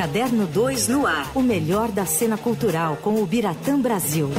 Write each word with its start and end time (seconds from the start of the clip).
Caderno 0.00 0.46
2 0.46 0.88
no 0.88 1.06
ar. 1.06 1.30
O 1.34 1.42
melhor 1.42 1.92
da 1.92 2.06
cena 2.06 2.38
cultural 2.38 2.96
com 2.96 3.22
o 3.22 3.26
Biratã 3.26 3.78
Brasil. 3.78 4.30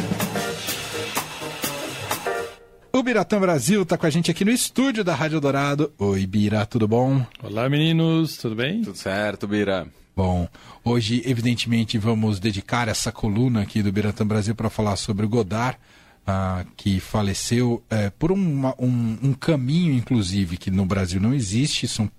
O 2.91 3.03
Biratã 3.03 3.39
Brasil 3.39 3.83
está 3.83 3.95
com 3.95 4.07
a 4.07 4.09
gente 4.09 4.31
aqui 4.31 4.43
no 4.43 4.49
estúdio 4.49 5.03
da 5.03 5.13
Rádio 5.13 5.39
Dourado. 5.39 5.93
Oi, 5.99 6.25
Bira, 6.25 6.65
tudo 6.65 6.87
bom? 6.87 7.23
Olá, 7.43 7.69
meninos, 7.69 8.37
tudo 8.37 8.55
bem? 8.55 8.81
Tudo 8.81 8.97
certo, 8.97 9.47
Bira. 9.47 9.87
Bom, 10.15 10.47
hoje, 10.83 11.21
evidentemente, 11.27 11.95
vamos 11.99 12.39
dedicar 12.39 12.87
essa 12.87 13.11
coluna 13.11 13.61
aqui 13.61 13.83
do 13.83 13.91
Biratã 13.91 14.25
Brasil 14.25 14.55
para 14.55 14.67
falar 14.67 14.95
sobre 14.95 15.27
o 15.27 15.29
Godard, 15.29 15.77
ah, 16.25 16.65
que 16.75 16.99
faleceu 16.99 17.83
é, 17.87 18.09
por 18.09 18.31
uma, 18.31 18.73
um, 18.79 19.15
um 19.21 19.33
caminho, 19.35 19.93
inclusive, 19.93 20.57
que 20.57 20.71
no 20.71 20.87
Brasil 20.87 21.21
não 21.21 21.35
existe, 21.35 21.87
são 21.87 22.09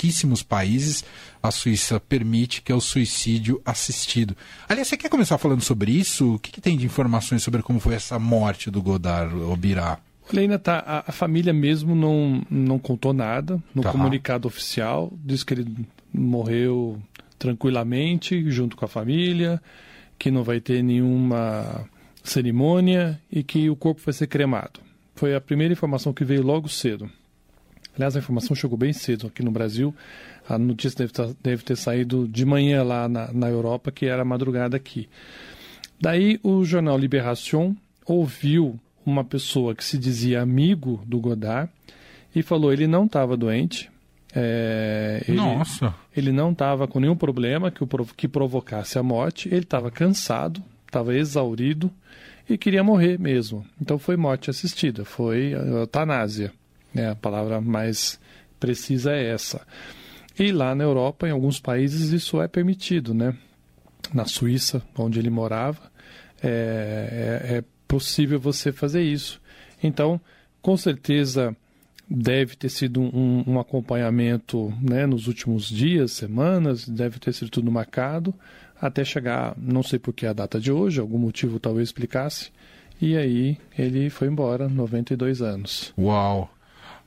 pouquíssimos 0.00 0.42
países 0.42 1.04
a 1.42 1.50
Suíça 1.50 2.00
permite, 2.00 2.62
que 2.62 2.72
é 2.72 2.74
o 2.74 2.80
suicídio 2.80 3.60
assistido. 3.64 4.34
Aliás, 4.68 4.88
você 4.88 4.96
quer 4.96 5.10
começar 5.10 5.36
falando 5.36 5.60
sobre 5.60 5.92
isso? 5.92 6.34
O 6.34 6.38
que, 6.38 6.50
que 6.50 6.60
tem 6.60 6.76
de 6.76 6.86
informações 6.86 7.42
sobre 7.42 7.62
como 7.62 7.80
foi 7.80 7.94
essa 7.94 8.18
morte 8.18 8.70
do 8.70 8.82
Godard, 8.82 9.34
Obirá? 9.34 9.98
Olha, 10.32 10.58
tá, 10.58 10.82
a, 10.86 11.10
a, 11.10 11.12
família 11.12 11.52
mesmo 11.52 11.94
não, 11.94 12.42
não 12.48 12.78
contou 12.78 13.12
nada 13.12 13.60
no 13.74 13.82
tá. 13.82 13.90
comunicado 13.90 14.46
oficial, 14.46 15.12
diz 15.24 15.42
que 15.42 15.54
ele 15.54 15.66
morreu 16.12 17.00
tranquilamente 17.38 18.50
junto 18.50 18.76
com 18.76 18.84
a 18.84 18.88
família, 18.88 19.60
que 20.18 20.30
não 20.30 20.44
vai 20.44 20.60
ter 20.60 20.82
nenhuma 20.82 21.84
cerimônia 22.22 23.20
e 23.30 23.42
que 23.42 23.68
o 23.68 23.76
corpo 23.76 24.00
vai 24.04 24.14
ser 24.14 24.28
cremado. 24.28 24.80
Foi 25.16 25.34
a 25.34 25.40
primeira 25.40 25.72
informação 25.72 26.12
que 26.12 26.24
veio 26.24 26.42
logo 26.42 26.68
cedo. 26.68 27.10
Aliás, 28.00 28.16
a 28.16 28.18
informação 28.18 28.56
chegou 28.56 28.78
bem 28.78 28.94
cedo 28.94 29.26
aqui 29.26 29.42
no 29.42 29.50
Brasil. 29.50 29.94
A 30.48 30.56
notícia 30.56 30.96
deve, 30.96 31.12
ter, 31.12 31.22
tá, 31.22 31.34
deve 31.42 31.62
ter 31.62 31.76
saído 31.76 32.26
de 32.26 32.46
manhã 32.46 32.82
lá 32.82 33.06
na, 33.06 33.30
na 33.30 33.46
Europa, 33.50 33.92
que 33.92 34.06
era 34.06 34.24
madrugada 34.24 34.74
aqui. 34.74 35.06
Daí 36.00 36.40
o 36.42 36.64
jornal 36.64 36.96
Libération 36.96 37.76
ouviu 38.06 38.80
uma 39.04 39.22
pessoa 39.22 39.74
que 39.74 39.84
se 39.84 39.98
dizia 39.98 40.40
amigo 40.40 41.02
do 41.04 41.20
Godard 41.20 41.70
e 42.34 42.42
falou 42.42 42.72
ele 42.72 42.86
não 42.86 43.04
estava 43.04 43.36
doente. 43.36 43.90
É, 44.34 45.22
ele, 45.28 45.36
Nossa! 45.36 45.94
Ele 46.16 46.32
não 46.32 46.52
estava 46.52 46.88
com 46.88 47.00
nenhum 47.00 47.16
problema 47.16 47.70
que, 47.70 47.84
o, 47.84 47.88
que 48.16 48.26
provocasse 48.26 48.98
a 48.98 49.02
morte. 49.02 49.46
Ele 49.48 49.58
estava 49.58 49.90
cansado, 49.90 50.62
estava 50.86 51.14
exaurido 51.14 51.90
e 52.48 52.56
queria 52.56 52.82
morrer 52.82 53.18
mesmo. 53.18 53.62
Então 53.78 53.98
foi 53.98 54.16
morte 54.16 54.48
assistida, 54.48 55.04
foi 55.04 55.52
eutanásia. 55.52 56.50
Né? 56.94 57.10
A 57.10 57.14
palavra 57.14 57.60
mais 57.60 58.20
precisa 58.58 59.12
é 59.12 59.32
essa. 59.32 59.66
E 60.38 60.52
lá 60.52 60.74
na 60.74 60.84
Europa, 60.84 61.28
em 61.28 61.32
alguns 61.32 61.60
países, 61.60 62.10
isso 62.12 62.40
é 62.40 62.48
permitido, 62.48 63.12
né? 63.12 63.34
Na 64.12 64.24
Suíça, 64.24 64.82
onde 64.96 65.18
ele 65.18 65.30
morava, 65.30 65.90
é, 66.42 67.48
é, 67.50 67.56
é 67.58 67.64
possível 67.86 68.38
você 68.40 68.72
fazer 68.72 69.02
isso. 69.02 69.40
Então, 69.82 70.20
com 70.62 70.76
certeza, 70.76 71.54
deve 72.08 72.56
ter 72.56 72.68
sido 72.68 73.00
um, 73.00 73.44
um, 73.46 73.60
acompanhamento 73.60 74.72
né, 74.80 75.06
nos 75.06 75.26
últimos 75.26 75.68
dias, 75.68 76.12
semanas, 76.12 76.88
deve 76.88 77.18
ter 77.18 77.32
sido 77.32 77.50
tudo 77.50 77.70
marcado, 77.70 78.34
até 78.80 79.04
chegar, 79.04 79.54
não 79.56 79.82
sei 79.82 79.98
por 79.98 80.12
que 80.12 80.26
a 80.26 80.32
data 80.32 80.58
de 80.58 80.72
hoje, 80.72 81.00
algum 81.00 81.18
motivo 81.18 81.60
talvez 81.60 81.88
explicasse, 81.88 82.50
e 83.00 83.16
aí 83.16 83.58
ele 83.78 84.10
foi 84.10 84.28
embora, 84.28 84.68
92 84.68 85.40
anos. 85.40 85.92
Uau! 85.98 86.50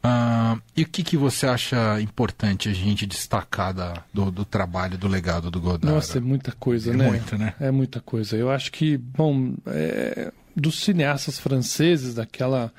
Uh, 0.06 0.62
e 0.76 0.84
o 0.84 0.88
que, 0.88 1.02
que 1.02 1.16
você 1.16 1.48
acha 1.48 2.02
importante 2.02 2.68
a 2.68 2.74
gente 2.74 3.06
destacar 3.06 3.74
da, 3.74 4.04
do, 4.14 4.30
do, 4.30 4.44
trabalho, 4.44 4.98
do 4.98 5.08
legado 5.08 5.50
do 5.50 5.62
Godard? 5.62 5.96
Nossa, 5.96 6.18
é 6.18 6.22
muita 6.22 6.52
coisa, 6.52 6.92
é 6.92 6.96
né? 6.96 7.08
Muita, 7.08 7.38
né? 7.38 7.56
É 7.60 7.72
muita 7.72 8.02
coisa. 8.02 8.36
Eu 8.36 8.52
acho 8.52 8.72
que, 8.72 8.98
bom, 8.98 9.54
é, 9.68 10.32
dos 10.54 10.84
cineastas 10.84 11.40
franceses, 11.40 12.16
daquela 12.16 12.72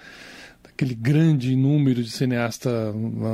daquele 0.63 0.95
grande 0.95 1.55
número 1.55 2.03
de 2.03 2.11
cineasta 2.11 2.69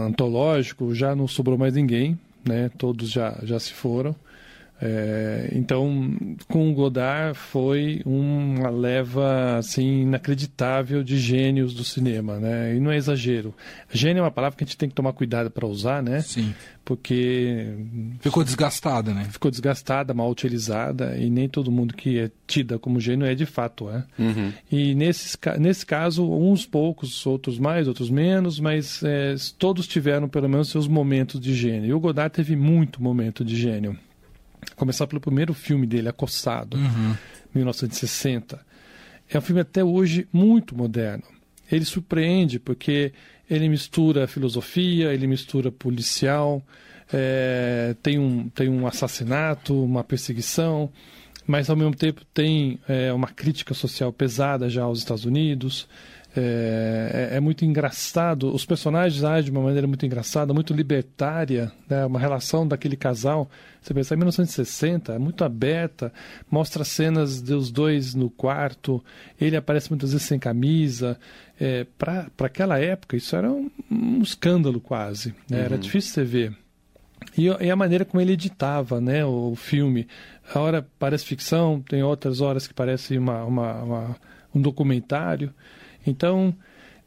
antológico, 0.06 0.94
já 0.94 1.16
não 1.16 1.26
sobrou 1.26 1.56
mais 1.56 1.74
ninguém, 1.74 2.18
né? 2.46 2.70
Todos 2.76 3.10
já, 3.10 3.38
já 3.42 3.58
se 3.58 3.72
foram. 3.72 4.14
É, 4.82 5.50
então, 5.52 6.10
com 6.48 6.70
o 6.70 6.74
Godard 6.74 7.36
foi 7.36 8.00
uma 8.06 8.70
leva 8.70 9.58
assim 9.58 10.02
inacreditável 10.02 11.02
de 11.04 11.18
gênios 11.18 11.74
do 11.74 11.84
cinema, 11.84 12.38
né? 12.38 12.74
E 12.74 12.80
não 12.80 12.90
é 12.90 12.96
exagero. 12.96 13.54
Gênio 13.92 14.20
é 14.20 14.24
uma 14.24 14.30
palavra 14.30 14.56
que 14.56 14.64
a 14.64 14.66
gente 14.66 14.78
tem 14.78 14.88
que 14.88 14.94
tomar 14.94 15.12
cuidado 15.12 15.50
para 15.50 15.66
usar, 15.66 16.02
né? 16.02 16.22
Sim. 16.22 16.54
Porque 16.82 17.74
ficou 18.20 18.42
desgastada, 18.42 19.12
né? 19.12 19.26
Ficou 19.30 19.50
desgastada, 19.50 20.14
mal 20.14 20.30
utilizada 20.30 21.14
e 21.18 21.28
nem 21.28 21.46
todo 21.46 21.70
mundo 21.70 21.94
que 21.94 22.18
é 22.18 22.30
tida 22.46 22.78
como 22.78 22.98
gênio 22.98 23.26
é 23.26 23.34
de 23.34 23.44
fato, 23.44 23.90
é. 23.90 24.02
Uhum. 24.18 24.52
E 24.72 24.94
nesse, 24.94 25.36
nesse 25.58 25.84
caso, 25.84 26.26
uns 26.26 26.64
poucos, 26.64 27.26
outros 27.26 27.58
mais, 27.58 27.86
outros 27.86 28.08
menos, 28.08 28.58
mas 28.58 29.02
é, 29.04 29.34
todos 29.58 29.86
tiveram 29.86 30.26
pelo 30.26 30.48
menos 30.48 30.70
seus 30.70 30.88
momentos 30.88 31.38
de 31.38 31.54
gênio. 31.54 31.86
E 31.86 31.92
o 31.92 32.00
Godard 32.00 32.34
teve 32.34 32.56
muito 32.56 33.02
momento 33.02 33.44
de 33.44 33.56
gênio 33.56 33.96
começar 34.80 35.06
pelo 35.06 35.20
primeiro 35.20 35.52
filme 35.52 35.86
dele, 35.86 36.08
Acossado, 36.08 36.78
uhum. 36.78 37.14
1960. 37.54 38.58
É 39.28 39.36
um 39.36 39.42
filme 39.42 39.60
até 39.60 39.84
hoje 39.84 40.26
muito 40.32 40.74
moderno. 40.74 41.22
Ele 41.70 41.84
surpreende 41.84 42.58
porque 42.58 43.12
ele 43.48 43.68
mistura 43.68 44.26
filosofia, 44.26 45.12
ele 45.12 45.26
mistura 45.26 45.70
policial, 45.70 46.64
é, 47.12 47.94
tem, 48.02 48.18
um, 48.18 48.48
tem 48.48 48.70
um 48.70 48.86
assassinato, 48.86 49.84
uma 49.84 50.02
perseguição, 50.02 50.90
mas 51.46 51.68
ao 51.68 51.76
mesmo 51.76 51.94
tempo 51.94 52.22
tem 52.32 52.78
é, 52.88 53.12
uma 53.12 53.28
crítica 53.28 53.74
social 53.74 54.10
pesada 54.10 54.70
já 54.70 54.84
aos 54.84 55.00
Estados 55.00 55.26
Unidos. 55.26 55.86
É, 56.36 57.30
é, 57.32 57.36
é, 57.36 57.40
muito 57.40 57.64
engraçado. 57.64 58.54
Os 58.54 58.64
personagens 58.64 59.24
agem 59.24 59.44
de 59.44 59.50
uma 59.50 59.62
maneira 59.62 59.86
muito 59.86 60.06
engraçada, 60.06 60.54
muito 60.54 60.72
libertária, 60.72 61.72
né? 61.88 62.06
uma 62.06 62.20
relação 62.20 62.66
daquele 62.66 62.96
casal. 62.96 63.50
Você 63.82 63.92
pensa, 63.92 64.14
em 64.14 64.18
1960, 64.18 65.14
é 65.14 65.18
muito 65.18 65.42
aberta, 65.42 66.12
mostra 66.48 66.84
cenas 66.84 67.40
dos 67.42 67.70
dois 67.70 68.14
no 68.14 68.30
quarto, 68.30 69.02
ele 69.40 69.56
aparece 69.56 69.90
muitas 69.90 70.12
vezes 70.12 70.26
sem 70.26 70.38
camisa. 70.38 71.18
É, 71.58 71.84
Para 71.98 72.30
aquela 72.38 72.78
época, 72.78 73.16
isso 73.16 73.34
era 73.34 73.50
um, 73.50 73.68
um 73.90 74.22
escândalo 74.22 74.80
quase, 74.80 75.34
né? 75.48 75.58
uhum. 75.58 75.64
era 75.64 75.78
difícil 75.78 76.12
você 76.12 76.24
ver. 76.24 76.56
E, 77.36 77.46
e, 77.46 77.70
a 77.70 77.76
maneira 77.76 78.04
como 78.04 78.20
ele 78.20 78.32
editava 78.32 79.00
né, 79.00 79.24
o, 79.24 79.52
o, 79.52 79.56
filme. 79.56 80.06
A 80.52 80.58
hora 80.58 80.86
parece 80.98 81.24
ficção, 81.24 81.80
tem 81.80 82.02
outras 82.02 82.40
horas 82.40 82.66
que 82.66 82.74
parece 82.74 83.18
uma, 83.18 83.44
uma, 83.44 83.82
uma 83.82 84.16
um 84.54 84.60
documentário. 84.60 85.52
Então, 86.06 86.54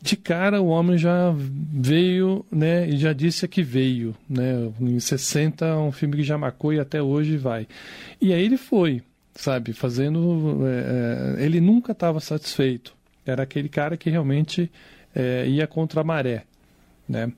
de 0.02 0.18
cara 0.18 0.62
o 0.62 0.68
homem 0.68 0.98
já 0.98 1.34
veio, 1.38 2.46
né, 2.52 2.88
e 2.90 2.98
já 2.98 3.14
disse 3.14 3.48
que 3.48 3.64
veio, 3.64 4.14
né, 4.30 4.70
em 4.82 5.00
60 5.00 5.78
um 5.78 5.94
filme 5.94 6.18
que 6.18 6.24
já 6.24 6.38
marcou 6.38 6.74
e 6.74 6.80
até 6.80 7.02
hoje 7.02 7.38
vai. 7.38 7.66
E 8.20 8.34
aí 8.34 8.44
ele 8.44 8.58
foi, 8.58 9.02
sabe, 9.34 9.72
fazendo, 9.72 10.60
é, 10.68 11.40
é 11.42 11.46
ele 11.46 11.62
nunca 11.62 11.94
estava 11.94 12.20
satisfeito. 12.20 12.94
Era 13.26 13.44
aquele 13.44 13.70
cara 13.70 13.96
que 13.96 14.10
realmente 14.10 14.70
é, 15.16 15.48
ia 15.48 15.66
contra 15.66 16.02
a 16.02 16.04
maré, 16.04 16.44
né. 17.08 17.32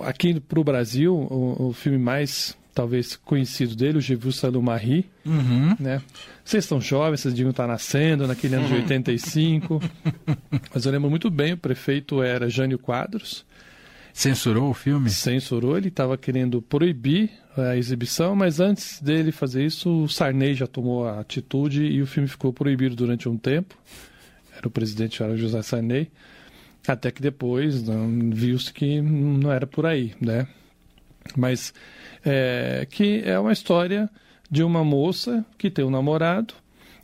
Aqui 0.00 0.38
para 0.40 0.60
o 0.60 0.64
Brasil, 0.64 1.14
o 1.14 1.72
filme 1.72 1.98
mais 1.98 2.56
talvez 2.80 3.14
conhecido 3.14 3.76
dele, 3.76 3.98
o 3.98 4.00
Jevu 4.00 4.32
Salomari, 4.32 5.04
uhum. 5.26 5.76
né? 5.78 6.00
Vocês 6.42 6.64
estão 6.64 6.80
jovens, 6.80 7.20
vocês 7.20 7.34
deviam 7.34 7.50
estar 7.50 7.66
nascendo 7.66 8.26
naquele 8.26 8.54
ano 8.54 8.68
de 8.68 8.72
85. 8.72 9.82
Mas 10.72 10.86
eu 10.86 10.90
lembro 10.90 11.10
muito 11.10 11.30
bem, 11.30 11.52
o 11.52 11.58
prefeito 11.58 12.22
era 12.22 12.48
Jânio 12.48 12.78
Quadros. 12.78 13.44
Censurou 14.14 14.70
o 14.70 14.74
filme? 14.74 15.10
Censurou, 15.10 15.76
ele 15.76 15.88
estava 15.88 16.16
querendo 16.16 16.62
proibir 16.62 17.30
a 17.54 17.76
exibição, 17.76 18.34
mas 18.34 18.58
antes 18.58 19.00
dele 19.00 19.30
fazer 19.30 19.64
isso, 19.64 20.04
o 20.04 20.08
Sarney 20.08 20.54
já 20.54 20.66
tomou 20.66 21.06
a 21.06 21.20
atitude 21.20 21.84
e 21.84 22.00
o 22.00 22.06
filme 22.06 22.28
ficou 22.28 22.52
proibido 22.52 22.96
durante 22.96 23.28
um 23.28 23.36
tempo. 23.36 23.76
Era 24.56 24.66
o 24.66 24.70
presidente 24.70 25.22
era 25.22 25.36
José 25.36 25.62
Sarney. 25.62 26.10
Até 26.88 27.10
que 27.10 27.20
depois 27.20 27.84
viu-se 28.32 28.72
que 28.72 29.00
não 29.02 29.52
era 29.52 29.66
por 29.66 29.84
aí, 29.84 30.14
né? 30.20 30.48
Mas 31.36 31.72
é, 32.24 32.86
que 32.90 33.22
é 33.24 33.38
uma 33.38 33.52
história 33.52 34.10
de 34.50 34.62
uma 34.62 34.84
moça 34.84 35.44
que 35.56 35.70
tem 35.70 35.84
um 35.84 35.90
namorado, 35.90 36.54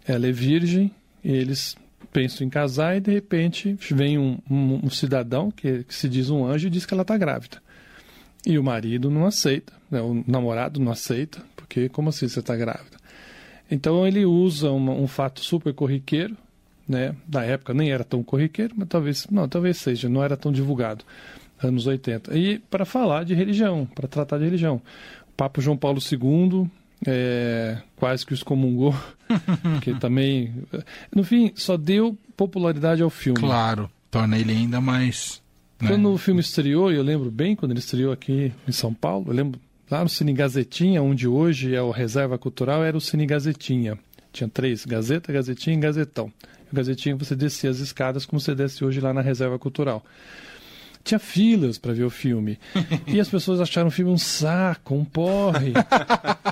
ela 0.06 0.26
é 0.26 0.32
virgem, 0.32 0.90
eles 1.24 1.76
pensam 2.12 2.46
em 2.46 2.50
casar 2.50 2.96
e 2.96 3.00
de 3.00 3.12
repente 3.12 3.76
vem 3.92 4.18
um, 4.18 4.38
um, 4.50 4.86
um 4.86 4.90
cidadão 4.90 5.50
que, 5.50 5.84
que, 5.84 5.94
se 5.94 6.08
diz 6.08 6.30
um 6.30 6.46
anjo 6.46 6.66
e 6.66 6.70
diz 6.70 6.86
que 6.86 6.94
ela 6.94 7.02
está 7.02 7.16
grávida. 7.16 7.62
E 8.44 8.58
o 8.58 8.64
marido 8.64 9.10
não 9.10 9.26
aceita, 9.26 9.72
né? 9.90 10.00
o 10.00 10.24
namorado 10.26 10.80
não 10.80 10.92
aceita, 10.92 11.42
porque 11.54 11.88
como 11.88 12.08
assim 12.08 12.28
você 12.28 12.40
está 12.40 12.56
grávida? 12.56 12.96
Então 13.70 14.06
ele 14.06 14.24
usa 14.24 14.70
uma, 14.70 14.92
um 14.92 15.08
fato 15.08 15.40
super 15.40 15.74
corriqueiro, 15.74 16.36
né? 16.88 17.16
Da 17.26 17.44
época 17.44 17.74
nem 17.74 17.90
era 17.90 18.04
tão 18.04 18.22
corriqueiro, 18.22 18.74
mas 18.76 18.88
talvez, 18.88 19.26
não, 19.28 19.48
talvez 19.48 19.76
seja, 19.76 20.08
não 20.08 20.22
era 20.22 20.36
tão 20.36 20.52
divulgado 20.52 21.04
anos 21.62 21.86
80. 21.86 22.36
E 22.36 22.58
para 22.58 22.84
falar 22.84 23.24
de 23.24 23.34
religião, 23.34 23.86
para 23.94 24.08
tratar 24.08 24.38
de 24.38 24.44
religião. 24.44 24.80
O 25.28 25.32
Papa 25.36 25.60
João 25.60 25.76
Paulo 25.76 26.00
II 26.00 26.70
é, 27.06 27.78
quase 27.96 28.24
que 28.24 28.32
o 28.32 28.34
excomungou, 28.34 28.94
porque 29.74 29.94
também, 29.94 30.54
no 31.14 31.24
fim, 31.24 31.52
só 31.54 31.76
deu 31.76 32.16
popularidade 32.36 33.02
ao 33.02 33.10
filme. 33.10 33.40
Claro, 33.40 33.90
torna 34.10 34.38
ele 34.38 34.52
ainda 34.52 34.80
mais. 34.80 35.42
Né? 35.80 35.88
Quando 35.88 36.12
o 36.12 36.18
filme 36.18 36.40
estreou, 36.40 36.90
eu 36.90 37.02
lembro 37.02 37.30
bem, 37.30 37.54
quando 37.54 37.72
ele 37.72 37.80
estreou 37.80 38.12
aqui 38.12 38.52
em 38.66 38.72
São 38.72 38.94
Paulo, 38.94 39.26
eu 39.28 39.34
lembro 39.34 39.60
lá 39.90 40.02
no 40.02 40.08
Cine 40.08 40.32
Gazetinha, 40.32 41.02
onde 41.02 41.28
hoje 41.28 41.74
é 41.74 41.82
o 41.82 41.90
Reserva 41.90 42.38
Cultural, 42.38 42.82
era 42.84 42.96
o 42.96 43.00
Cine 43.00 43.26
Gazetinha. 43.26 43.98
Tinha 44.32 44.48
três, 44.48 44.84
Gazeta, 44.84 45.32
Gazetinha 45.32 45.76
e 45.76 45.80
Gazetão. 45.80 46.32
O 46.70 46.74
Gazetinha 46.74 47.16
você 47.16 47.34
descia 47.34 47.70
as 47.70 47.78
escadas 47.78 48.26
como 48.26 48.40
você 48.40 48.54
desce 48.54 48.84
hoje 48.84 49.00
lá 49.00 49.12
na 49.12 49.20
Reserva 49.20 49.58
Cultural 49.58 50.04
tinha 51.06 51.18
filas 51.18 51.78
para 51.78 51.92
ver 51.92 52.04
o 52.04 52.10
filme. 52.10 52.58
E 53.06 53.20
as 53.20 53.28
pessoas 53.28 53.60
acharam 53.60 53.88
o 53.88 53.90
filme 53.90 54.10
um 54.10 54.18
saco, 54.18 54.94
um 54.94 55.04
porre. 55.04 55.72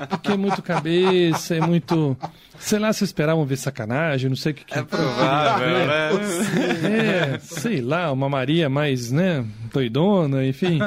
Porque 0.09 0.33
é 0.33 0.37
muito 0.37 0.63
cabeça, 0.63 1.57
é 1.57 1.61
muito. 1.61 2.17
Sei 2.59 2.79
lá, 2.79 2.93
se 2.93 3.03
esperavam 3.05 3.45
ver 3.45 3.57
sacanagem, 3.57 4.29
não 4.29 4.37
sei 4.37 4.53
o 4.53 4.55
que. 4.55 4.65
que 4.65 4.79
é 4.79 4.83
provável, 4.83 5.67
né? 6.81 7.35
É, 7.35 7.39
sei 7.41 7.81
lá, 7.81 8.13
uma 8.13 8.29
Maria 8.29 8.69
mais, 8.69 9.11
né, 9.11 9.45
doidona, 9.73 10.47
enfim. 10.47 10.79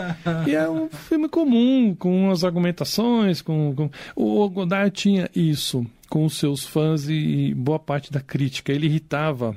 E 0.47 0.55
é 0.55 0.69
um 0.69 0.89
filme 0.89 1.27
comum, 1.27 1.93
com 1.93 2.31
as 2.31 2.43
argumentações, 2.43 3.41
com. 3.41 3.73
com... 3.75 3.89
O 4.15 4.49
Godard 4.49 4.91
tinha 4.91 5.29
isso 5.35 5.85
com 6.09 6.25
os 6.25 6.37
seus 6.37 6.65
fãs 6.65 7.09
e 7.09 7.53
boa 7.53 7.79
parte 7.79 8.11
da 8.11 8.21
crítica. 8.21 8.71
Ele 8.71 8.87
irritava 8.87 9.55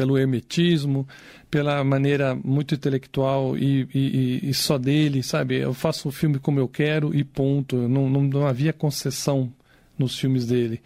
pelo 0.00 0.16
hermetismo, 0.16 1.06
pela 1.50 1.84
maneira 1.84 2.34
muito 2.34 2.74
intelectual 2.74 3.54
e, 3.54 3.86
e, 3.94 4.48
e, 4.48 4.54
só 4.54 4.78
dele, 4.78 5.22
sabe? 5.22 5.56
Eu 5.56 5.74
faço 5.74 6.08
o 6.08 6.10
filme 6.10 6.38
como 6.38 6.58
eu 6.58 6.66
quero 6.66 7.14
e 7.14 7.22
ponto. 7.22 7.76
Não, 7.76 8.08
não, 8.08 8.22
não 8.22 8.46
havia 8.46 8.72
concessão 8.72 9.52
nos 9.98 10.18
filmes 10.18 10.46
dele. 10.46 10.80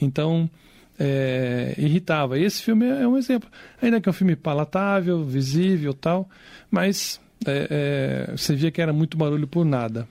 Então, 0.00 0.48
é, 0.96 1.74
irritava. 1.78 2.38
Esse 2.38 2.62
filme 2.62 2.86
é 2.86 3.08
um 3.08 3.18
exemplo. 3.18 3.50
Ainda 3.82 4.00
que 4.00 4.08
é 4.08 4.10
um 4.10 4.12
filme 4.12 4.36
palatável, 4.36 5.24
visível 5.24 5.92
tal, 5.92 6.30
mas 6.70 7.20
é, 7.44 8.28
é, 8.30 8.36
você 8.36 8.54
via 8.54 8.70
que 8.70 8.80
era 8.80 8.92
muito 8.92 9.16
barulho 9.16 9.48
por 9.48 9.64
nada. 9.64 10.06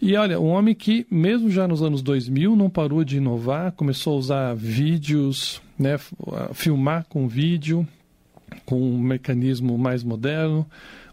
E 0.00 0.16
olha, 0.16 0.40
um 0.40 0.48
homem 0.48 0.74
que, 0.74 1.06
mesmo 1.10 1.50
já 1.50 1.68
nos 1.68 1.82
anos 1.82 2.00
2000, 2.00 2.56
não 2.56 2.70
parou 2.70 3.04
de 3.04 3.18
inovar, 3.18 3.70
começou 3.72 4.14
a 4.14 4.16
usar 4.16 4.54
vídeos, 4.54 5.60
né, 5.82 5.98
filmar 6.54 7.04
com 7.08 7.26
vídeo, 7.28 7.86
com 8.64 8.80
um 8.80 8.98
mecanismo 8.98 9.76
mais 9.76 10.02
moderno. 10.02 10.66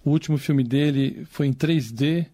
O 0.03 0.11
último 0.11 0.37
filme 0.37 0.63
dele 0.63 1.25
foi 1.29 1.47
em 1.47 1.53
3D. 1.53 2.25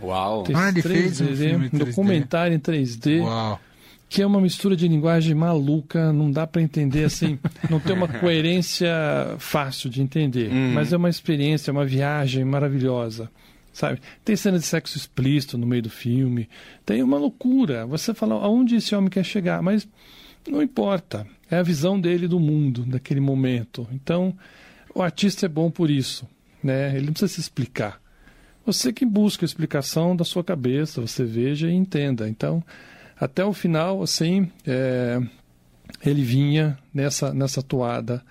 Uau! 0.00 0.44
Ah, 0.54 0.68
ele 0.70 0.82
3D, 0.82 0.82
fez 0.82 1.20
um, 1.20 1.36
filme 1.36 1.70
um 1.72 1.78
documentário 1.78 2.56
em 2.56 2.58
3D. 2.58 3.20
Uau! 3.20 3.60
Que 4.08 4.20
é 4.20 4.26
uma 4.26 4.40
mistura 4.40 4.76
de 4.76 4.86
linguagem 4.86 5.34
maluca, 5.34 6.12
não 6.12 6.30
dá 6.30 6.46
para 6.46 6.60
entender 6.60 7.04
assim, 7.04 7.38
não 7.70 7.80
tem 7.80 7.94
uma 7.94 8.06
coerência 8.08 8.90
fácil 9.38 9.88
de 9.88 10.02
entender, 10.02 10.50
uhum. 10.50 10.72
mas 10.74 10.92
é 10.92 10.98
uma 10.98 11.08
experiência, 11.08 11.72
uma 11.72 11.86
viagem 11.86 12.44
maravilhosa 12.44 13.30
sabe? 13.72 14.00
Tem 14.24 14.36
cena 14.36 14.58
de 14.58 14.66
sexo 14.66 14.96
explícito 14.96 15.56
no 15.56 15.66
meio 15.66 15.82
do 15.82 15.90
filme, 15.90 16.48
tem 16.84 17.02
uma 17.02 17.16
loucura. 17.16 17.86
Você 17.86 18.12
fala 18.12 18.34
aonde 18.34 18.76
esse 18.76 18.94
homem 18.94 19.08
quer 19.08 19.24
chegar, 19.24 19.62
mas 19.62 19.88
não 20.50 20.62
importa. 20.62 21.26
É 21.50 21.56
a 21.56 21.62
visão 21.62 22.00
dele 22.00 22.26
do 22.26 22.40
mundo 22.40 22.84
daquele 22.84 23.20
momento. 23.20 23.86
Então, 23.92 24.34
o 24.94 25.02
artista 25.02 25.46
é 25.46 25.48
bom 25.48 25.70
por 25.70 25.90
isso, 25.90 26.26
né? 26.62 26.96
Ele 26.96 27.06
não 27.06 27.12
precisa 27.12 27.34
se 27.34 27.40
explicar. 27.40 28.00
Você 28.64 28.92
que 28.92 29.04
busca 29.04 29.44
a 29.44 29.46
explicação 29.46 30.14
da 30.14 30.24
sua 30.24 30.44
cabeça, 30.44 31.00
você 31.00 31.24
veja 31.24 31.68
e 31.68 31.74
entenda. 31.74 32.28
Então, 32.28 32.62
até 33.18 33.44
o 33.44 33.52
final, 33.52 34.02
assim, 34.02 34.50
é, 34.66 35.20
ele 36.04 36.22
vinha 36.22 36.78
nessa 36.94 37.34
nessa 37.34 37.62
toada 37.62 38.22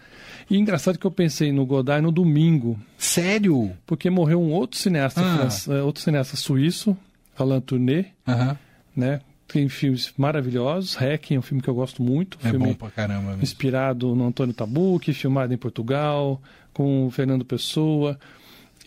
e 0.49 0.57
engraçado 0.57 0.97
que 0.97 1.05
eu 1.05 1.11
pensei 1.11 1.51
no 1.51 1.65
Godard 1.65 2.03
no 2.03 2.11
domingo. 2.11 2.79
Sério? 2.97 3.71
Porque 3.85 4.09
morreu 4.09 4.41
um 4.41 4.51
outro 4.51 4.77
cineasta, 4.77 5.21
ah. 5.21 5.47
É, 5.73 5.81
outro 5.81 6.01
cineasta 6.03 6.35
suíço, 6.35 6.95
Alain 7.37 7.61
Tourné, 7.61 8.07
uh 8.27 8.31
-huh. 8.31 8.57
né? 8.95 9.21
Tem 9.51 9.67
filmes 9.67 10.13
maravilhosos. 10.17 10.95
Requiem 10.95 11.35
é 11.35 11.39
um 11.39 11.41
filme 11.41 11.61
que 11.61 11.69
eu 11.69 11.75
gosto 11.75 12.01
muito. 12.01 12.37
É 12.43 12.49
filme 12.49 12.67
bom 12.67 12.73
pra 12.73 12.89
caramba 12.89 13.29
mesmo. 13.29 13.43
Inspirado 13.43 14.15
no 14.15 14.25
Antônio 14.25 14.53
Tabucchi, 14.53 15.13
filmado 15.13 15.53
em 15.53 15.57
Portugal, 15.57 16.41
com 16.73 17.07
o 17.07 17.11
Fernando 17.11 17.43
Pessoa. 17.43 18.19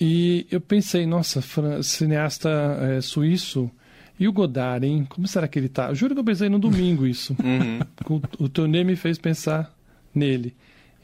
E 0.01 0.47
eu 0.51 0.61
pensei, 0.61 1.07
nossa, 1.07 1.43
cineasta 1.83 2.49
é, 2.81 3.01
suíço... 3.01 3.71
E 4.19 4.29
o 4.29 4.33
Godard, 4.33 4.87
hein? 4.87 5.05
Como 5.09 5.27
será 5.27 5.49
que 5.49 5.59
ele 5.59 5.69
tá? 5.69 5.89
Eu 5.89 5.95
juro 5.97 6.15
que 6.15 6.21
eu 6.21 6.25
pensei 6.25 6.49
no 6.49 6.59
domingo 6.59 7.05
isso. 7.05 7.37
Uhum. 7.43 7.81
O, 8.39 8.65
o 8.65 8.85
me 8.85 8.95
fez 8.95 9.19
pensar 9.19 9.75
nele. 10.15 10.55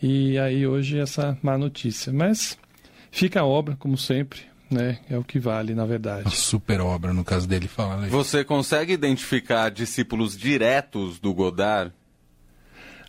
E 0.00 0.38
aí 0.38 0.66
hoje 0.66 0.98
essa 0.98 1.36
má 1.42 1.58
notícia. 1.58 2.12
Mas 2.12 2.56
fica 3.10 3.40
a 3.40 3.44
obra, 3.44 3.76
como 3.76 3.98
sempre, 3.98 4.40
né? 4.70 4.98
É 5.08 5.18
o 5.18 5.24
que 5.24 5.38
vale, 5.38 5.74
na 5.74 5.84
verdade. 5.84 6.24
Uma 6.24 6.30
super 6.30 6.80
obra, 6.80 7.12
no 7.12 7.24
caso 7.24 7.48
dele, 7.48 7.66
fala. 7.66 8.06
Você 8.08 8.44
consegue 8.44 8.92
identificar 8.92 9.70
discípulos 9.70 10.36
diretos 10.36 11.18
do 11.18 11.34
Godard? 11.34 11.92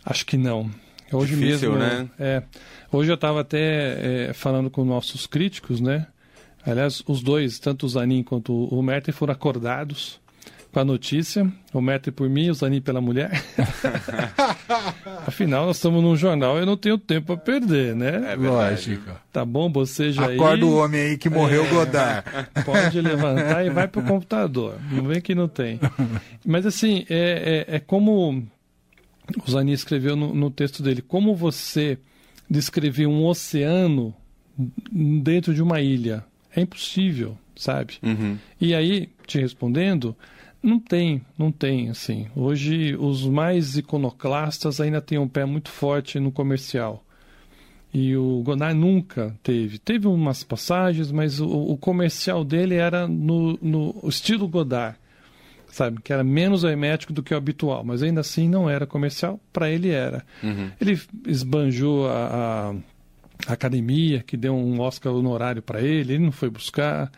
Acho 0.04 0.26
que 0.26 0.36
não. 0.36 0.70
Hoje 1.12 1.36
Difícil, 1.36 1.72
mesmo, 1.72 1.78
né? 1.78 2.10
É, 2.18 2.42
hoje 2.90 3.10
eu 3.10 3.14
estava 3.14 3.42
até 3.42 4.28
é, 4.28 4.32
falando 4.32 4.70
com 4.70 4.84
nossos 4.84 5.26
críticos, 5.26 5.80
né? 5.80 6.06
Aliás, 6.64 7.02
os 7.06 7.22
dois, 7.22 7.58
tanto 7.58 7.86
o 7.86 7.88
Zanin 7.88 8.22
quanto 8.22 8.52
o 8.52 8.82
Merten, 8.82 9.12
foram 9.12 9.32
acordados 9.32 10.21
com 10.72 10.80
a 10.80 10.84
notícia, 10.84 11.46
o 11.72 11.82
Metri 11.82 12.10
por 12.10 12.28
mim, 12.30 12.48
o 12.48 12.54
Zanin 12.54 12.80
pela 12.80 13.00
mulher. 13.00 13.30
Afinal, 15.26 15.66
nós 15.66 15.76
estamos 15.76 16.02
num 16.02 16.16
jornal 16.16 16.56
e 16.56 16.60
eu 16.60 16.66
não 16.66 16.78
tenho 16.78 16.96
tempo 16.96 17.34
a 17.34 17.36
perder, 17.36 17.94
né? 17.94 18.32
É 18.32 18.36
Lógico. 18.36 19.10
Tá 19.30 19.44
bom, 19.44 19.70
você 19.70 20.10
já 20.10 20.32
Acorda 20.32 20.64
o 20.64 20.78
homem 20.78 21.00
aí 21.00 21.18
que 21.18 21.28
morreu, 21.28 21.66
é, 21.66 21.68
Godard. 21.68 22.24
Pode 22.64 23.00
levantar 23.02 23.66
e 23.66 23.70
vai 23.70 23.86
pro 23.86 24.02
computador. 24.02 24.78
Não 24.90 25.04
vem 25.04 25.20
que 25.20 25.34
não 25.34 25.46
tem. 25.46 25.78
Mas 26.44 26.64
assim, 26.64 27.04
é, 27.10 27.66
é, 27.68 27.76
é 27.76 27.78
como 27.78 28.42
o 29.46 29.50
Zanin 29.50 29.72
escreveu 29.72 30.16
no, 30.16 30.34
no 30.34 30.50
texto 30.50 30.82
dele, 30.82 31.02
como 31.02 31.36
você 31.36 31.98
descrever 32.48 33.06
um 33.06 33.26
oceano 33.26 34.14
dentro 34.90 35.54
de 35.54 35.62
uma 35.62 35.82
ilha. 35.82 36.24
É 36.54 36.62
impossível, 36.62 37.36
sabe? 37.54 37.94
Uhum. 38.02 38.38
E 38.58 38.74
aí, 38.74 39.10
te 39.26 39.38
respondendo, 39.38 40.16
não 40.62 40.78
tem, 40.78 41.22
não 41.36 41.50
tem, 41.50 41.90
assim. 41.90 42.28
Hoje 42.36 42.94
os 42.96 43.26
mais 43.26 43.76
iconoclastas 43.76 44.80
ainda 44.80 45.00
têm 45.00 45.18
um 45.18 45.28
pé 45.28 45.44
muito 45.44 45.70
forte 45.70 46.20
no 46.20 46.30
comercial. 46.30 47.04
E 47.92 48.16
o 48.16 48.42
Godard 48.42 48.78
nunca 48.78 49.36
teve. 49.42 49.78
Teve 49.78 50.06
umas 50.06 50.42
passagens, 50.44 51.10
mas 51.10 51.40
o, 51.40 51.48
o 51.48 51.76
comercial 51.76 52.44
dele 52.44 52.76
era 52.76 53.06
no, 53.06 53.58
no 53.60 54.00
estilo 54.04 54.48
Godard, 54.48 54.96
sabe? 55.66 56.00
Que 56.00 56.12
era 56.12 56.24
menos 56.24 56.64
hermético 56.64 57.12
do 57.12 57.22
que 57.22 57.34
o 57.34 57.36
habitual, 57.36 57.84
mas 57.84 58.02
ainda 58.02 58.20
assim 58.20 58.48
não 58.48 58.70
era 58.70 58.86
comercial, 58.86 59.38
para 59.52 59.68
ele 59.68 59.90
era. 59.90 60.24
Uhum. 60.42 60.70
Ele 60.80 60.98
esbanjou 61.26 62.08
a, 62.08 62.72
a, 63.46 63.52
academia, 63.52 64.22
que 64.22 64.38
deu 64.38 64.54
um 64.54 64.80
Oscar 64.80 65.12
honorário 65.12 65.60
para 65.60 65.82
ele, 65.82 66.14
ele 66.14 66.24
não 66.24 66.32
foi 66.32 66.48
buscar, 66.48 67.10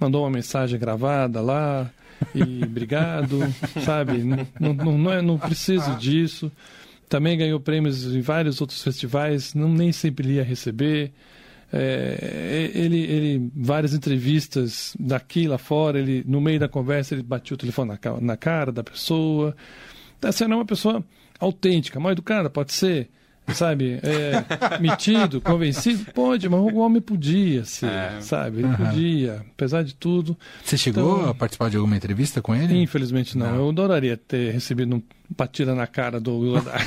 mandou 0.00 0.22
uma 0.22 0.30
mensagem 0.30 0.78
gravada 0.78 1.42
lá 1.42 1.90
e 2.34 2.64
obrigado, 2.64 3.40
sabe? 3.84 4.18
Não, 4.58 4.74
não, 4.74 4.98
não, 4.98 5.12
é, 5.12 5.22
não 5.22 5.38
preciso 5.38 5.96
disso. 5.96 6.50
Também 7.08 7.36
ganhou 7.36 7.60
prêmios 7.60 8.04
em 8.14 8.20
vários 8.20 8.60
outros 8.60 8.82
festivais, 8.82 9.54
não 9.54 9.68
nem 9.68 9.92
sempre 9.92 10.32
ia 10.32 10.42
receber. 10.42 11.12
É, 11.72 12.70
ele, 12.74 13.00
ele, 13.00 13.50
várias 13.54 13.94
entrevistas 13.94 14.94
daqui 15.00 15.48
lá 15.48 15.56
fora, 15.56 15.98
ele 15.98 16.22
no 16.26 16.40
meio 16.40 16.60
da 16.60 16.68
conversa 16.68 17.14
ele 17.14 17.22
batia 17.22 17.54
o 17.54 17.58
telefone 17.58 17.92
na, 17.92 18.20
na 18.20 18.36
cara 18.36 18.70
da 18.70 18.84
pessoa. 18.84 19.56
Essa 20.20 20.44
era 20.44 20.54
uma 20.54 20.66
pessoa 20.66 21.04
autêntica, 21.40 21.98
mal 21.98 22.12
educada, 22.12 22.50
pode 22.50 22.72
ser 22.72 23.08
sabe? 23.48 24.00
É, 24.02 24.78
metido, 24.80 25.40
convencido? 25.40 26.10
Pode, 26.12 26.48
mas 26.48 26.60
o 26.60 26.76
homem 26.76 27.00
podia 27.00 27.64
ser, 27.64 27.86
é. 27.86 28.20
sabe? 28.20 28.58
Ele 28.58 28.68
uhum. 28.68 28.76
podia, 28.76 29.44
apesar 29.52 29.82
de 29.82 29.94
tudo. 29.94 30.36
Você 30.64 30.78
chegou 30.78 31.18
então, 31.18 31.30
a 31.30 31.34
participar 31.34 31.70
de 31.70 31.76
alguma 31.76 31.96
entrevista 31.96 32.40
com 32.40 32.54
ele? 32.54 32.80
Infelizmente 32.80 33.36
não. 33.36 33.46
não. 33.46 33.56
Eu 33.56 33.68
adoraria 33.70 34.16
ter 34.16 34.52
recebido 34.52 34.96
um 34.96 35.02
batida 35.36 35.74
na 35.74 35.86
cara 35.86 36.20
do 36.20 36.38
Godard. 36.38 36.84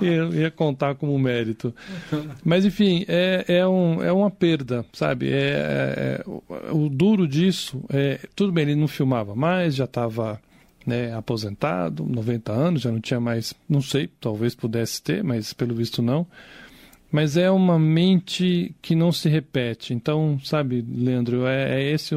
eu 0.00 0.32
ia 0.34 0.50
contar 0.50 0.94
como 0.94 1.18
mérito. 1.18 1.74
Mas, 2.44 2.64
enfim, 2.64 3.04
é, 3.08 3.44
é, 3.48 3.66
um, 3.66 4.02
é 4.02 4.12
uma 4.12 4.30
perda, 4.30 4.84
sabe? 4.92 5.30
É, 5.30 5.36
é, 5.36 6.24
é 6.24 6.72
o 6.72 6.88
duro 6.88 7.26
disso, 7.26 7.82
é, 7.92 8.20
tudo 8.34 8.52
bem, 8.52 8.62
ele 8.62 8.76
não 8.76 8.88
filmava 8.88 9.34
mais, 9.34 9.74
já 9.74 9.84
estava 9.84 10.40
né, 10.86 11.14
aposentado, 11.14 12.04
90 12.04 12.52
anos, 12.52 12.82
já 12.82 12.90
não 12.90 13.00
tinha 13.00 13.20
mais, 13.20 13.54
não 13.68 13.80
sei, 13.80 14.08
talvez 14.20 14.54
pudesse 14.54 15.02
ter, 15.02 15.22
mas 15.22 15.52
pelo 15.52 15.74
visto 15.74 16.02
não. 16.02 16.26
Mas 17.10 17.36
é 17.36 17.50
uma 17.50 17.78
mente 17.78 18.74
que 18.80 18.94
não 18.94 19.12
se 19.12 19.28
repete. 19.28 19.92
Então, 19.92 20.40
sabe, 20.42 20.82
Leandro, 20.88 21.46
é, 21.46 21.82
é 21.82 21.92
esse. 21.92 22.14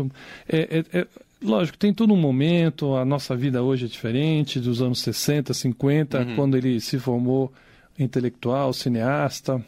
É, 0.48 0.79
é, 0.79 1.00
é, 1.00 1.07
Lógico, 1.41 1.77
tem 1.77 1.93
todo 1.93 2.13
um 2.13 2.17
momento, 2.17 2.95
a 2.95 3.05
nossa 3.05 3.36
vida 3.36 3.62
hoje 3.62 3.86
é 3.86 3.88
diferente 3.88 4.60
dos 4.60 4.81
anos 4.81 5.00
60, 5.01 5.53
50, 5.53 6.19
uhum. 6.19 6.36
quando 6.36 6.57
ele 6.57 6.79
se 6.79 6.98
formou 6.98 7.53
intelectual, 8.00 8.74
cineasta. 8.74 9.63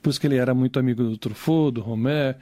Por 0.00 0.10
isso 0.10 0.20
que 0.20 0.26
ele 0.26 0.36
era 0.36 0.54
muito 0.54 0.78
amigo 0.78 1.02
do 1.02 1.16
Truffaut, 1.16 1.74
do 1.74 1.80
Romer, 1.80 2.36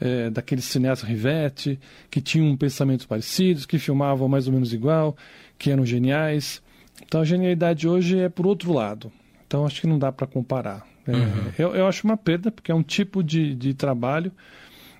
é, 0.00 0.30
daqueles 0.30 0.64
cineastas 0.64 1.08
Rivette, 1.08 1.78
que 2.10 2.20
tinham 2.20 2.56
pensamentos 2.56 3.06
parecidos, 3.06 3.66
que 3.66 3.78
filmavam 3.78 4.28
mais 4.28 4.46
ou 4.46 4.52
menos 4.52 4.72
igual, 4.72 5.16
que 5.58 5.70
eram 5.70 5.84
geniais. 5.84 6.62
Então 7.04 7.20
a 7.20 7.24
genialidade 7.24 7.88
hoje 7.88 8.18
é 8.18 8.28
por 8.28 8.46
outro 8.46 8.72
lado. 8.72 9.10
Então 9.46 9.64
acho 9.64 9.80
que 9.80 9.86
não 9.86 9.98
dá 9.98 10.10
para 10.10 10.26
comparar. 10.26 10.86
É, 11.06 11.12
uhum. 11.12 11.52
eu, 11.58 11.74
eu, 11.76 11.86
acho 11.86 12.04
uma 12.04 12.16
perda, 12.16 12.50
porque 12.50 12.72
é 12.72 12.74
um 12.74 12.82
tipo 12.82 13.22
de, 13.22 13.54
de 13.54 13.74
trabalho. 13.74 14.32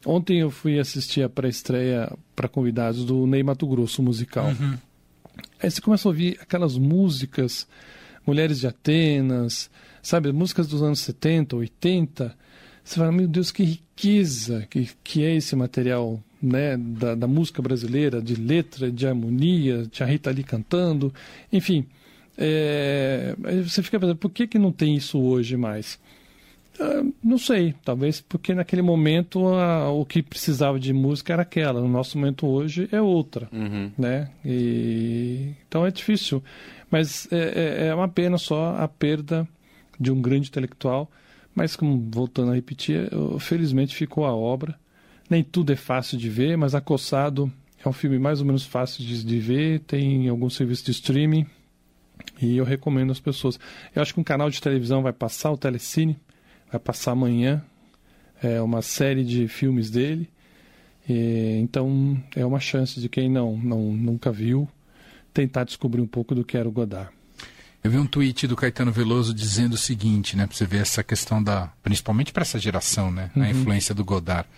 Ontem 0.05 0.41
eu 0.41 0.51
fui 0.51 0.79
assistir 0.79 1.23
a 1.23 1.29
pré-estreia 1.29 2.13
para 2.35 2.49
convidados 2.49 3.05
do 3.05 3.27
Ney 3.27 3.43
Mato 3.43 3.67
Grosso 3.67 4.03
musical. 4.03 4.47
Uhum. 4.47 4.79
Aí 5.61 5.71
você 5.71 5.81
começa 5.81 6.09
a 6.09 6.11
ouvir 6.11 6.39
aquelas 6.41 6.79
músicas, 6.79 7.67
Mulheres 8.25 8.61
de 8.61 8.67
Atenas, 8.67 9.71
sabe, 10.03 10.33
músicas 10.33 10.69
dos 10.69 10.83
anos 10.83 11.01
70, 11.01 11.57
80. 11.57 12.37
Você 12.87 13.01
fala, 13.01 13.11
meu 13.11 13.27
Deus, 13.27 13.51
que 13.51 13.65
riqueza 13.65 14.65
que, 14.71 14.89
que 15.03 15.25
é 15.25 15.35
esse 15.35 15.57
material 15.57 16.23
né, 16.41 16.77
da, 16.77 17.17
da 17.17 17.27
música 17.27 17.61
brasileira, 17.61 18.23
de 18.23 18.37
letra, 18.37 18.93
de 18.93 19.05
harmonia, 19.09 19.89
tinha 19.91 20.07
a 20.07 20.11
Rita 20.11 20.31
ali 20.31 20.45
cantando, 20.45 21.13
enfim. 21.53 21.85
É, 22.39 23.35
você 23.65 23.83
fica 23.83 23.99
pensando, 23.99 24.17
por 24.17 24.31
que, 24.31 24.47
que 24.47 24.57
não 24.57 24.71
tem 24.71 24.95
isso 24.95 25.19
hoje 25.21 25.57
mais? 25.57 25.99
Uh, 26.79 27.13
não 27.25 27.39
sei, 27.39 27.75
talvez 27.85 28.21
porque 28.21 28.55
naquele 28.55 28.83
momento 28.83 29.41
o 29.41 30.05
que 30.05 30.23
precisava 30.23 30.79
de 30.79 30.93
música 30.93 31.33
era 31.33 31.43
aquela, 31.43 31.81
no 31.81 31.89
nosso 31.89 32.17
momento 32.17 32.47
hoje 32.47 32.89
é 32.93 33.01
outra, 33.01 33.49
uhum. 33.51 33.91
né? 33.99 34.31
E, 34.45 35.55
então 35.67 35.85
é 35.85 35.91
difícil, 35.91 36.41
mas 36.89 37.27
é, 37.33 37.39
é, 37.39 37.87
é, 37.89 37.95
uma 37.95 38.09
pena 38.09 38.39
só 38.39 38.77
a 38.77 38.87
perda 38.87 39.49
de 39.99 40.13
um 40.13 40.21
grande 40.21 40.51
intelectual, 40.51 41.11
mas 41.57 41.75
como 41.75 42.09
voltando 42.13 42.53
a 42.53 42.55
repetir, 42.55 43.09
felizmente 43.41 43.97
ficou 43.97 44.27
a 44.27 44.35
obra. 44.35 44.79
Nem 45.29 45.43
tudo 45.43 45.73
é 45.73 45.77
fácil 45.77 46.19
de 46.19 46.29
ver, 46.29 46.57
mas 46.57 46.75
Acossado 46.75 47.51
é 47.83 47.89
um 47.89 47.93
filme 47.93 48.19
mais 48.19 48.41
ou 48.41 48.47
menos 48.47 48.65
fácil 48.65 49.03
de, 49.03 49.25
de 49.25 49.41
ver, 49.41 49.81
tem 49.81 50.29
algum 50.29 50.51
serviço 50.51 50.85
de 50.85 50.91
streaming, 50.91 51.47
e 52.41 52.59
eu 52.59 52.65
recomendo 52.65 53.11
às 53.11 53.21
pessoas. 53.21 53.59
Eu 53.95 54.03
acho 54.03 54.13
que 54.13 54.21
um 54.21 54.25
canal 54.25 54.51
de 54.51 54.61
televisão 54.61 55.03
vai 55.03 55.15
passar, 55.15 55.51
o 55.51 55.57
Telecine, 55.57 56.19
vai 56.71 56.79
passar 56.79 57.13
amanhã 57.13 57.65
é, 58.43 58.61
uma 58.61 58.83
série 58.83 59.25
de 59.25 59.49
filmes 59.49 59.91
dele. 59.91 60.29
E, 61.09 61.59
então 61.63 62.23
é 62.35 62.45
uma 62.45 62.61
chance 62.61 63.01
de 63.01 63.09
quem 63.09 63.31
não, 63.31 63.57
não 63.57 63.81
nunca 63.93 64.31
viu 64.31 64.69
tentar 65.33 65.65
descobrir 65.65 66.03
um 66.03 66.07
pouco 66.07 66.35
do 66.35 66.45
que 66.45 66.57
era 66.57 66.69
o 66.69 66.73
Godard. 66.73 67.11
Eu 67.87 67.91
vi 67.93 67.99
um 67.99 68.07
tweet 68.07 68.49
do 68.49 68.57
Caetano 68.57 68.91
Veloso 68.91 69.33
dizendo 69.33 69.75
o 69.75 69.79
seguinte, 69.79 70.37
né, 70.37 70.45
para 70.45 70.57
você 70.57 70.67
ver 70.67 70.79
essa 70.79 71.05
questão 71.05 71.41
da, 71.41 71.71
principalmente 71.85 72.33
para 72.33 72.43
essa 72.43 72.59
geração, 72.59 73.13
né, 73.13 73.31
uhum. 73.37 73.43
a 73.45 73.49
influência 73.49 73.95
do 73.95 74.05
Godard. 74.05 74.49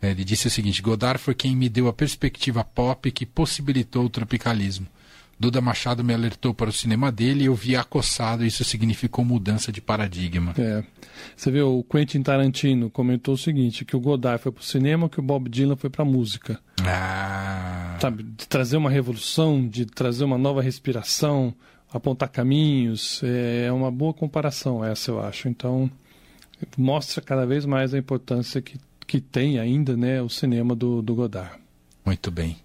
É, 0.00 0.12
ele 0.12 0.24
disse 0.24 0.46
o 0.46 0.50
seguinte: 0.50 0.80
Godard 0.80 1.20
foi 1.20 1.34
quem 1.34 1.54
me 1.54 1.68
deu 1.68 1.88
a 1.88 1.92
perspectiva 1.92 2.64
pop 2.64 3.10
que 3.10 3.26
possibilitou 3.26 4.06
o 4.06 4.08
tropicalismo. 4.08 4.86
Duda 5.38 5.60
Machado 5.60 6.02
me 6.02 6.14
alertou 6.14 6.54
para 6.54 6.70
o 6.70 6.72
cinema 6.72 7.12
dele 7.12 7.42
e 7.42 7.46
eu 7.46 7.54
vi 7.54 7.76
acossado, 7.76 8.46
isso 8.46 8.64
significou 8.64 9.26
mudança 9.26 9.70
de 9.70 9.82
paradigma. 9.82 10.54
É. 10.58 10.82
Você 11.36 11.50
vê, 11.50 11.60
o 11.60 11.84
Quentin 11.84 12.22
Tarantino 12.22 12.88
comentou 12.88 13.34
o 13.34 13.38
seguinte, 13.38 13.84
que 13.84 13.94
o 13.94 14.00
Godard 14.00 14.42
foi 14.42 14.52
para 14.52 14.62
o 14.62 14.64
cinema, 14.64 15.06
que 15.06 15.20
o 15.20 15.22
Bob 15.22 15.50
Dylan 15.50 15.76
foi 15.76 15.90
para 15.90 16.02
a 16.02 16.06
música. 16.06 16.58
Ah. 16.82 17.98
Sabe, 18.00 18.22
de 18.22 18.48
trazer 18.48 18.78
uma 18.78 18.88
revolução, 18.88 19.68
de 19.68 19.84
trazer 19.84 20.24
uma 20.24 20.38
nova 20.38 20.62
respiração, 20.62 21.54
apontar 21.92 22.28
caminhos, 22.28 23.20
é 23.22 23.70
uma 23.72 23.90
boa 23.90 24.14
comparação 24.14 24.84
essa, 24.84 25.10
eu 25.10 25.20
acho. 25.20 25.48
Então, 25.48 25.90
mostra 26.76 27.20
cada 27.20 27.46
vez 27.46 27.64
mais 27.64 27.94
a 27.94 27.98
importância 27.98 28.60
que, 28.60 28.78
que 29.06 29.20
tem 29.20 29.58
ainda 29.58 29.96
né, 29.96 30.22
o 30.22 30.28
cinema 30.28 30.74
do, 30.74 31.02
do 31.02 31.14
Godard. 31.14 31.58
Muito 32.04 32.30
bem. 32.30 32.56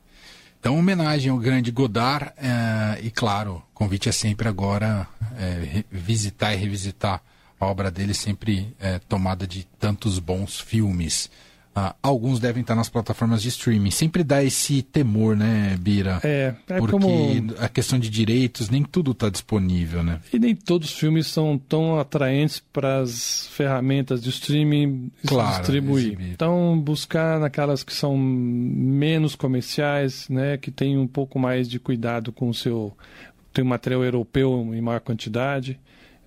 Então, 0.60 0.79
homenagem 0.79 1.32
ao 1.32 1.38
grande 1.38 1.72
Godard 1.72 2.32
é, 2.38 3.00
e, 3.03 3.12
claro, 3.12 3.62
convite 3.74 4.10
é 4.10 4.12
sempre 4.12 4.48
agora 4.48 5.08
é, 5.38 5.84
visitar 5.91 6.55
e 6.55 6.58
revisitar 6.58 7.22
a 7.60 7.65
obra 7.67 7.91
dele, 7.91 8.13
sempre 8.13 8.74
é, 8.79 8.98
tomada 9.00 9.46
de 9.46 9.65
tantos 9.79 10.17
bons 10.17 10.60
filmes. 10.60 11.29
Ah, 11.77 11.94
alguns 12.01 12.39
devem 12.39 12.62
estar 12.62 12.74
nas 12.74 12.88
plataformas 12.88 13.41
de 13.41 13.50
streaming. 13.50 13.91
Sempre 13.91 14.24
dá 14.24 14.41
esse 14.41 14.82
temor, 14.82 15.36
né, 15.36 15.75
Bira? 15.77 16.22
É, 16.24 16.55
é 16.70 16.77
Porque 16.77 16.94
como... 16.94 17.53
a 17.60 17.67
questão 17.67 18.00
de 18.00 18.10
direitos, 18.10 18.70
nem 18.70 18.82
tudo 18.82 19.12
está 19.12 19.29
disponível, 19.29 20.01
né? 20.01 20.22
E 20.32 20.39
nem 20.39 20.55
todos 20.55 20.89
os 20.89 20.98
filmes 20.98 21.27
são 21.27 21.58
tão 21.58 22.00
atraentes 22.00 22.63
para 22.72 23.01
as 23.01 23.48
ferramentas 23.48 24.24
de 24.24 24.29
streaming 24.29 25.12
claro, 25.27 25.58
distribuir. 25.58 26.05
Exibir. 26.05 26.32
Então, 26.32 26.79
buscar 26.79 27.41
naquelas 27.41 27.84
que 27.84 27.94
são 27.94 28.17
menos 28.17 29.36
comerciais, 29.36 30.29
né, 30.29 30.55
que 30.55 30.72
tem 30.72 30.98
um 30.98 31.08
pouco 31.08 31.38
mais 31.38 31.67
de 31.67 31.77
cuidado 31.77 32.32
com 32.32 32.48
o 32.48 32.53
seu... 32.53 32.96
Tem 33.51 33.65
um 33.65 33.67
material 33.67 34.01
europeu 34.01 34.74
em 34.74 34.79
maior 34.79 35.01
quantidade, 35.01 35.77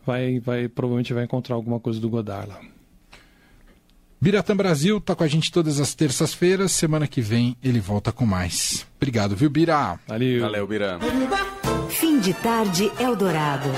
vai, 0.04 0.40
vai 0.40 0.68
provavelmente 0.68 1.14
vai 1.14 1.24
encontrar 1.24 1.54
alguma 1.54 1.80
coisa 1.80 1.98
do 1.98 2.10
Godard 2.10 2.50
lá. 2.50 2.60
Biratã 4.20 4.56
Brasil 4.56 4.98
está 4.98 5.14
com 5.14 5.22
a 5.22 5.28
gente 5.28 5.52
todas 5.52 5.78
as 5.78 5.94
terças-feiras. 5.94 6.72
Semana 6.72 7.06
que 7.06 7.20
vem 7.20 7.56
ele 7.62 7.78
volta 7.78 8.10
com 8.10 8.26
mais. 8.26 8.86
Obrigado, 8.96 9.36
viu, 9.36 9.48
Bira? 9.48 9.98
Valeu. 10.08 10.40
Valeu, 10.40 10.66
Bira. 10.66 10.98
Fim 11.88 12.18
de 12.18 12.34
tarde, 12.34 12.90
Eldorado. 12.98 13.68